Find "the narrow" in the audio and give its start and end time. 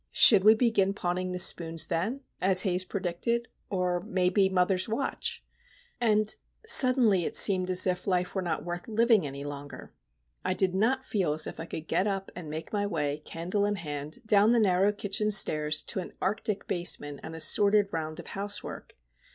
14.53-14.91